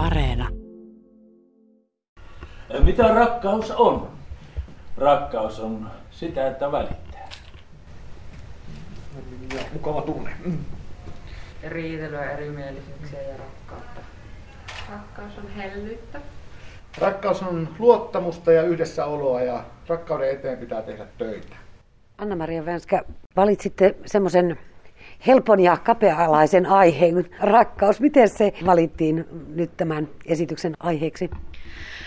[0.00, 0.48] Areena.
[2.84, 4.10] Mitä rakkaus on?
[4.96, 7.28] Rakkaus on sitä, että välittää.
[9.72, 10.30] Mukava tunne.
[10.44, 10.58] Mm.
[11.68, 14.00] Riitelyä, erimielisyyksiä ja rakkautta.
[14.90, 16.20] Rakkaus on hellyyttä.
[16.98, 21.56] Rakkaus on luottamusta ja yhdessäoloa ja rakkauden eteen pitää tehdä töitä.
[22.18, 23.02] Anna-Maria Vänskä,
[23.36, 24.58] valitsitte semmoisen
[25.26, 28.00] helpon ja kapea-alaisen aiheen, rakkaus.
[28.00, 31.30] Miten se valittiin nyt tämän esityksen aiheeksi?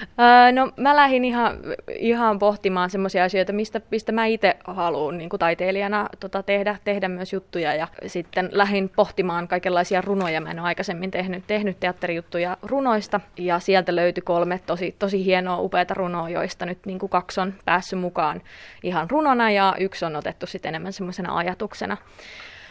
[0.00, 1.58] Öö, no mä lähdin ihan,
[1.98, 7.32] ihan pohtimaan semmoisia asioita, mistä, mistä mä itse haluan niin taiteilijana tota, tehdä, tehdä myös
[7.32, 7.74] juttuja.
[7.74, 10.40] Ja sitten lähdin pohtimaan kaikenlaisia runoja.
[10.40, 13.20] Mä en ole aikaisemmin tehnyt, tehnyt teatterijuttuja runoista.
[13.36, 17.54] Ja sieltä löytyi kolme tosi, tosi hienoa, upeata runoa, joista nyt niin kuin kaksi on
[17.64, 18.42] päässyt mukaan
[18.82, 21.96] ihan runona ja yksi on otettu sitten enemmän semmoisena ajatuksena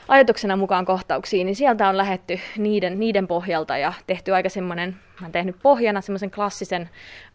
[0.08, 5.26] ajatuksena mukaan kohtauksiin, niin sieltä on lähetty niiden, niiden pohjalta ja tehty aika semmoinen Mä
[5.26, 6.90] oon tehnyt pohjana semmoisen klassisen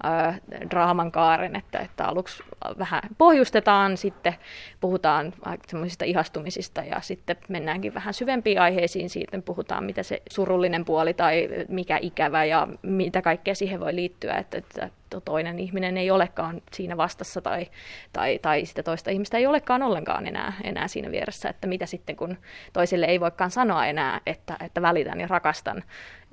[0.04, 2.42] äh, draaman kaaren, että, että aluksi
[2.78, 4.34] vähän pohjustetaan, sitten
[4.80, 5.32] puhutaan
[5.66, 11.48] semmoisista ihastumisista ja sitten mennäänkin vähän syvempiin aiheisiin, siitä puhutaan mitä se surullinen puoli tai
[11.68, 14.90] mikä ikävä ja mitä kaikkea siihen voi liittyä, että, että
[15.24, 17.66] toinen ihminen ei olekaan siinä vastassa tai,
[18.12, 22.16] tai, tai sitä toista ihmistä ei olekaan ollenkaan enää, enää siinä vieressä, että mitä sitten
[22.16, 22.38] kun
[22.72, 25.82] toiselle ei voikaan sanoa enää, että, että välitän ja rakastan,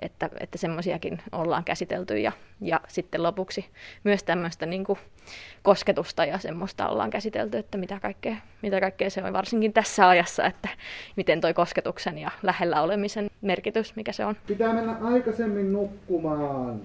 [0.01, 3.65] että, että semmoisiakin ollaan käsitelty ja, ja sitten lopuksi
[4.03, 4.99] myös tämmöistä niin kuin
[5.63, 10.45] kosketusta ja semmoista ollaan käsitelty, että mitä kaikkea, mitä kaikkea se on varsinkin tässä ajassa,
[10.45, 10.69] että
[11.15, 14.35] miten toi kosketuksen ja lähellä olemisen merkitys, mikä se on.
[14.47, 16.81] Pitää mennä aikaisemmin nukkumaan.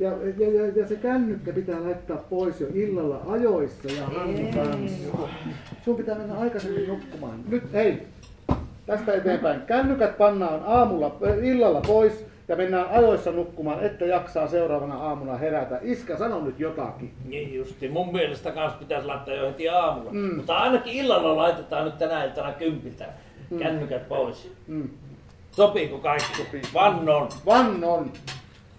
[0.00, 4.50] Ja, ja, ja, ja se kännykkä pitää laittaa pois jo illalla ajoissa ja Hannu
[5.84, 7.40] Sun pitää mennä aikaisemmin nukkumaan.
[7.48, 8.06] Nyt hei,
[8.86, 9.60] tästä eteenpäin.
[9.60, 15.78] Kännykät pannaan aamulla, illalla pois ja mennään ajoissa nukkumaan, että jaksaa seuraavana aamuna herätä.
[15.82, 17.12] Iskä, sano nyt jotakin.
[17.24, 17.88] Niin justi.
[17.88, 20.12] Mun mielestä kans pitäisi laittaa jo heti aamulla.
[20.12, 20.36] Mm.
[20.36, 23.06] Mutta ainakin illalla laitetaan nyt tänä iltana kympiltä
[23.50, 23.58] mm.
[23.58, 24.52] kännykät pois.
[24.66, 24.88] Mm.
[25.50, 26.36] Sopiiko kaikki?
[26.36, 26.62] Sopii.
[26.74, 27.28] Vannon.
[27.46, 28.12] Vannon.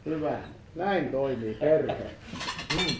[0.05, 0.38] Hyvä.
[0.75, 1.95] Näin toimii perhe.
[2.73, 2.95] Mm.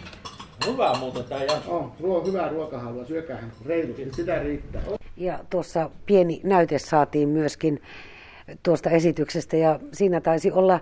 [0.66, 1.76] Hyvä muuten tämä jakso.
[1.76, 4.82] On, ruo, hyvää ruokahalua, syökähän reilusti, sitä riittää.
[5.16, 7.82] Ja tuossa pieni näyte saatiin myöskin
[8.62, 10.80] tuosta esityksestä ja siinä taisi olla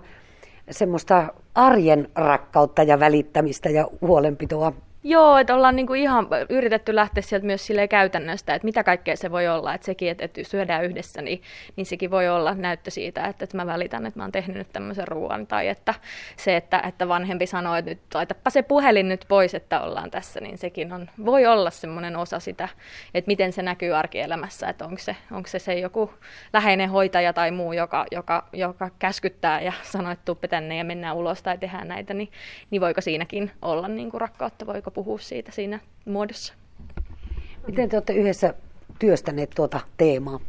[0.71, 4.73] semmoista arjen rakkautta ja välittämistä ja huolenpitoa
[5.03, 9.31] Joo, että ollaan niinku ihan yritetty lähteä sieltä myös sille käytännöstä, että mitä kaikkea se
[9.31, 9.73] voi olla.
[9.73, 11.41] Että sekin, että, että syödään yhdessä, niin,
[11.75, 14.67] niin sekin voi olla näyttö siitä, että, että mä välitän, että mä oon tehnyt nyt
[14.73, 15.47] tämmöisen ruoan.
[15.47, 15.93] Tai että
[16.37, 20.39] se, että, että vanhempi sanoo, että nyt laitapa se puhelin nyt pois, että ollaan tässä,
[20.39, 22.69] niin sekin on, voi olla semmoinen osa sitä,
[23.13, 24.69] että miten se näkyy arkielämässä.
[24.69, 26.13] Että onko se, onko se, se joku
[26.53, 31.15] läheinen hoitaja tai muu, joka, joka, joka käskyttää ja sanoo, että tuppe tänne ja mennään
[31.15, 32.31] ulos tai tehdään näitä, niin,
[32.71, 36.53] niin voiko siinäkin olla niin kuin rakkautta, voiko voiko puhua siitä siinä muodossa.
[37.67, 38.53] Miten te olette yhdessä
[38.99, 40.39] työstäneet tuota teemaa?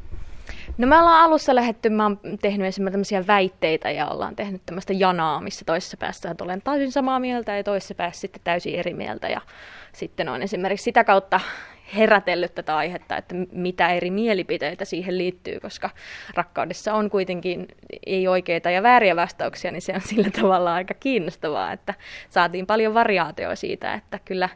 [0.78, 4.92] No me ollaan alussa lähetty, mä oon tehnyt esimerkiksi tämmöisiä väitteitä ja ollaan tehnyt tämmöistä
[4.92, 9.28] janaa, missä toisessa päässä olen täysin samaa mieltä ja toisessa päässä sitten täysin eri mieltä.
[9.28, 9.40] Ja
[9.92, 11.40] sitten on esimerkiksi sitä kautta
[11.96, 15.90] herätellyt tätä aihetta, että mitä eri mielipiteitä siihen liittyy, koska
[16.34, 17.68] rakkaudessa on kuitenkin
[18.06, 21.94] ei oikeita ja vääriä vastauksia, niin se on sillä tavalla aika kiinnostavaa, että
[22.28, 24.48] saatiin paljon variaatioa siitä, että kyllä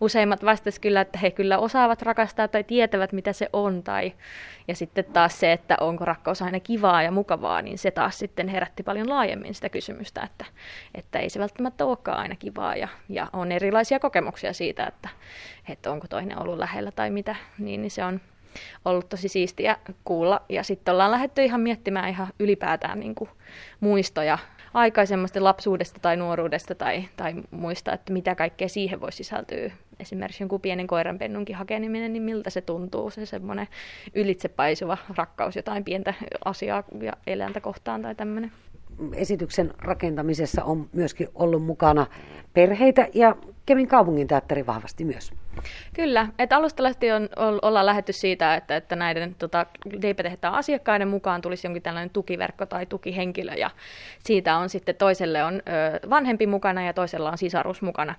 [0.00, 4.12] useimmat vastasivat kyllä, että he kyllä osaavat rakastaa tai tietävät, mitä se on, tai
[4.68, 8.48] ja sitten taas se, että onko rakkaus aina kivaa ja mukavaa, niin se taas sitten
[8.48, 10.44] herätti paljon laajemmin sitä kysymystä, että,
[10.94, 15.08] että ei se välttämättä olekaan aina kivaa ja, ja on erilaisia kokemuksia siitä, että,
[15.68, 18.20] että onko toinen ollut lähellä tai mitä, niin, niin se on
[18.84, 20.42] ollut tosi siistiä kuulla.
[20.48, 23.30] Ja sitten ollaan lähdetty ihan miettimään ihan ylipäätään niin kuin
[23.80, 24.38] muistoja
[24.74, 29.70] aikaisemmasta lapsuudesta tai nuoruudesta tai, tai muista, että mitä kaikkea siihen voi sisältyä.
[30.00, 33.68] Esimerkiksi jonkun pienen koiranpennunkin hakeminen, niin miltä se tuntuu, se semmoinen
[34.14, 38.52] ylitsepaisuva rakkaus jotain pientä asiaa ja eläintä kohtaan tai tämmöinen.
[39.14, 42.06] Esityksen rakentamisessa on myöskin ollut mukana
[42.54, 43.36] perheitä ja
[43.66, 45.32] Kemin kaupungin teatteri vahvasti myös.
[45.94, 49.66] Kyllä, että alusta lähtien on, ollaan lähetty siitä, että, että näiden tota,
[50.02, 53.70] leipätehtaan asiakkaiden mukaan tulisi jonkin tällainen tukiverkko tai tukihenkilö, ja
[54.18, 58.14] siitä on sitten toiselle on ö, vanhempi mukana ja toisella on sisarus mukana.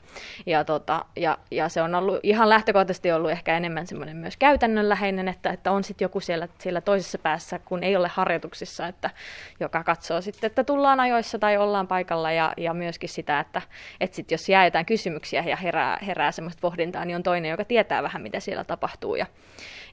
[0.46, 5.28] Ja, tota, ja, ja se on ollut ihan lähtökohtaisesti ollut ehkä enemmän semmoinen myös käytännönläheinen,
[5.28, 9.10] että, että on sitten joku siellä, siellä toisessa päässä, kun ei ole harjoituksissa, että
[9.60, 13.62] joka katsoo sitten, että tullaan ajoissa tai ollaan paikalla, ja, ja myöskin sitä, että,
[14.00, 17.66] että sit jos jää jotain kysymyksiä ja herää, herää semmoista pohdintaa, niin on toinen, joka
[17.66, 19.16] tietää vähän, mitä siellä tapahtuu.
[19.16, 19.26] Ja,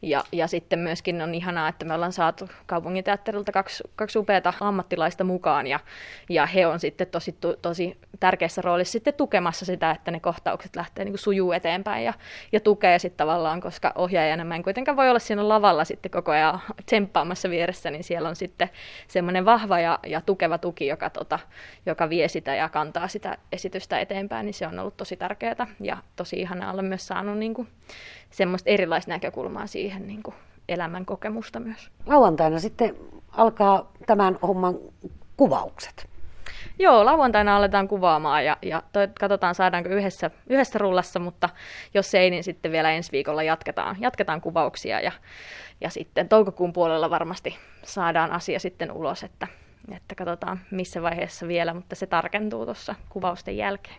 [0.03, 5.25] Ja, ja sitten myöskin on ihanaa, että me ollaan saatu kaupunginteatterilta kaksi, kaksi upeata ammattilaista
[5.25, 5.81] mukaan ja,
[6.29, 11.05] ja he on sitten tosi, tosi tärkeässä roolissa sitten tukemassa sitä, että ne kohtaukset lähtee
[11.05, 12.15] niin kuin sujuu eteenpäin ja,
[12.53, 16.33] ja tukee sitten tavallaan, koska ohjaajana mä en kuitenkaan voi olla siinä lavalla sitten koko
[16.33, 18.71] ajan tsemppaamassa vieressä, niin siellä on sitten
[19.09, 21.39] semmoinen vahva ja, ja tukeva tuki, joka, tota,
[21.87, 25.97] joka vie sitä ja kantaa sitä esitystä eteenpäin, niin se on ollut tosi tärkeää ja
[26.17, 27.69] tosi ihana olla myös saanut niin kuin,
[28.31, 30.35] semmoista erilaista näkökulmaa siihen niin kuin,
[30.69, 31.91] elämän kokemusta myös.
[32.07, 32.97] Lauantaina sitten
[33.31, 34.79] alkaa tämän homman
[35.37, 36.11] kuvaukset.
[36.79, 41.49] Joo, lauantaina aletaan kuvaamaan ja, ja toi, katsotaan saadaanko yhdessä, yhdessä rullassa, mutta
[41.95, 45.13] jos ei, niin sitten vielä ensi viikolla jatketaan, jatketaan kuvauksia ja,
[45.81, 49.47] ja sitten toukokuun puolella varmasti saadaan asia sitten ulos, että,
[49.97, 53.97] että katsotaan missä vaiheessa vielä, mutta se tarkentuu tuossa kuvausten jälkeen.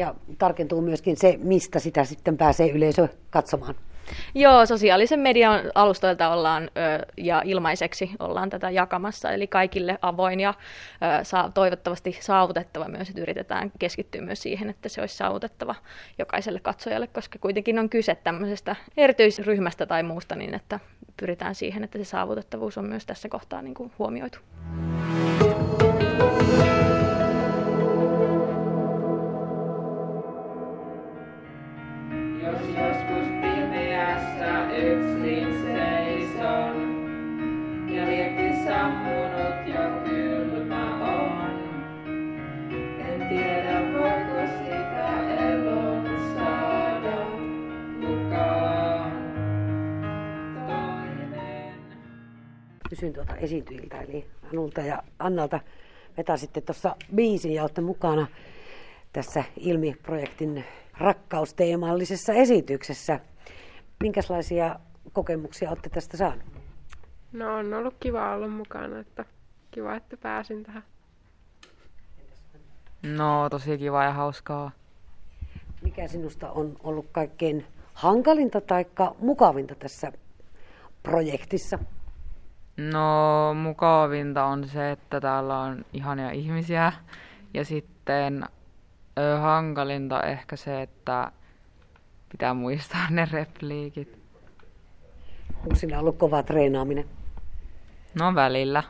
[0.00, 3.74] Ja tarkentuu myöskin se, mistä sitä sitten pääsee yleisö katsomaan.
[4.34, 10.54] Joo, sosiaalisen median alustoilta ollaan ö, ja ilmaiseksi ollaan tätä jakamassa, eli kaikille avoin ja
[11.20, 15.74] ö, saa, toivottavasti saavutettava myös, että yritetään keskittyä myös siihen, että se olisi saavutettava
[16.18, 20.80] jokaiselle katsojalle, koska kuitenkin on kyse tämmöisestä erityisryhmästä tai muusta, niin että
[21.16, 24.38] pyritään siihen, että se saavutettavuus on myös tässä kohtaa niin kuin huomioitu.
[53.00, 55.60] Kysyin tuota esiintyjiltä, eli Anulta ja Annalta.
[56.16, 58.26] Vetäisitte tuossa biisin ja olette mukana
[59.12, 60.64] tässä Ilmi-projektin
[60.98, 63.20] rakkausteemallisessa esityksessä.
[64.00, 64.80] Minkälaisia
[65.12, 66.59] kokemuksia olette tästä saaneet?
[67.32, 69.24] No on ollut kiva olla mukana, että
[69.70, 70.82] kiva, että pääsin tähän.
[73.02, 74.70] No tosi kiva ja hauskaa.
[75.82, 78.86] Mikä sinusta on ollut kaikkein hankalinta tai
[79.18, 80.12] mukavinta tässä
[81.02, 81.78] projektissa?
[82.76, 86.92] No mukavinta on se, että täällä on ihania ihmisiä
[87.54, 88.44] ja sitten
[89.18, 91.32] ö, hankalinta ehkä se, että
[92.32, 94.18] pitää muistaa ne repliikit.
[95.62, 97.19] Onko siinä ollut kova treenaaminen?
[98.14, 98.82] No välillä.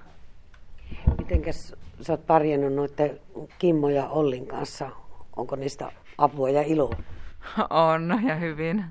[1.18, 3.20] Mitenkäs sä oot parjennut noiden
[3.58, 4.90] Kimmo ja Ollin kanssa?
[5.36, 6.96] Onko niistä apua ja iloa?
[7.70, 8.84] On ja hyvin.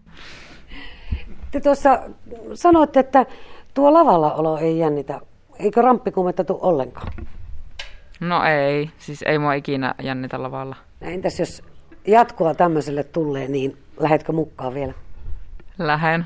[1.52, 2.00] Te tuossa
[2.54, 3.26] sanoitte, että
[3.74, 5.22] tuo lavalla olo ei jännitä.
[5.60, 7.14] Eikö ramppikumetta tule ollenkaan?
[8.20, 10.76] No ei, siis ei mua ikinä jännitä lavalla.
[11.00, 11.64] No entäs jos
[12.08, 14.94] jatkoa tämmöiselle tulee, niin lähetkö mukaan vielä?
[15.78, 16.26] Lähen.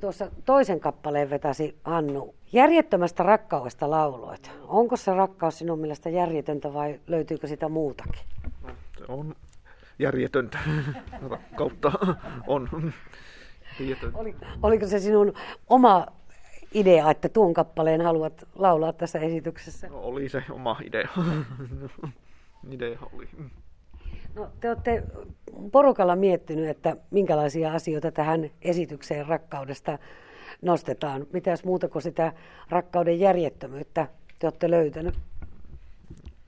[0.00, 2.34] tuossa toisen kappaleen vetäsi Hannu.
[2.52, 4.50] Järjettömästä rakkaudesta lauloit.
[4.68, 8.22] Onko se rakkaus sinun mielestä järjetöntä vai löytyykö sitä muutakin?
[8.98, 9.34] Se on
[9.98, 10.58] järjetöntä
[11.30, 11.92] rakkautta.
[12.46, 12.92] On.
[14.14, 15.32] Oli, oliko se sinun
[15.68, 16.06] oma
[16.74, 19.88] idea, että tuon kappaleen haluat laulaa tässä esityksessä?
[19.88, 21.08] No, oli se oma idea.
[22.70, 23.28] idea oli.
[24.36, 25.02] No, te olette
[25.72, 29.98] porukalla miettinyt, että minkälaisia asioita tähän esitykseen rakkaudesta
[30.62, 31.26] nostetaan.
[31.32, 32.32] Mitäs muuta kuin sitä
[32.68, 35.14] rakkauden järjettömyyttä te olette löytänyt?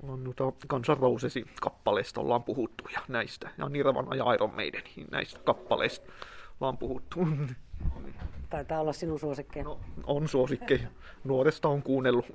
[0.02, 3.50] On noita Kansan Rousesi kappaleista ollaan puhuttu ja näistä.
[3.58, 6.12] Ja Nirvana ja Iron Maiden, näistä kappaleista
[6.60, 7.18] ollaan puhuttu.
[8.50, 9.64] Taitaa olla sinun suosikkeja.
[9.64, 10.88] No, on suosikkeja.
[11.24, 12.26] Nuoresta on kuunnellut.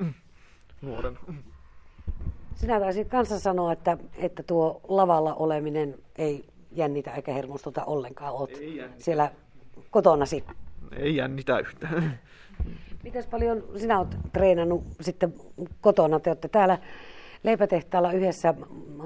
[0.82, 1.20] Nuoren.
[2.64, 8.34] Sinä taisit kanssa sanoa, että, että tuo lavalla oleminen ei jännitä eikä hermostuta ollenkaan.
[8.34, 8.60] Olet
[8.98, 9.32] siellä
[9.92, 10.44] kotonasi.
[10.96, 12.20] Ei jännitä yhtään.
[13.04, 15.34] Miten paljon sinä olet treenannut sitten
[15.82, 16.20] kotona?
[16.20, 16.78] Te olette täällä
[17.44, 18.54] leipätehtaalla yhdessä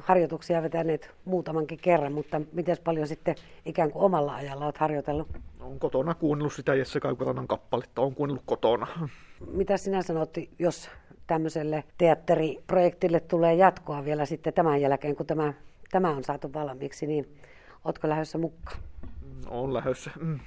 [0.02, 3.36] harjoituksia vetäneet muutamankin kerran, mutta miten paljon sitten
[3.66, 5.28] ikään kuin omalla ajalla olet harjoitellut?
[5.60, 8.88] Olen kotona kuunnellut sitä Jesse Kaukaranan kappaletta, olen kuunnellut kotona.
[9.52, 10.90] Mitä sinä sanot, jos
[11.28, 15.54] tämmöiselle teatteriprojektille tulee jatkoa vielä sitten tämän jälkeen, kun tämä,
[15.92, 17.36] tämä on saatu valmiiksi, niin
[17.86, 18.80] oletko lähdössä mukaan?
[19.48, 20.12] Olen lähdössä.
[20.22, 20.40] Mm.